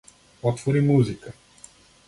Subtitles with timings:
[0.41, 1.31] Отвори Музика.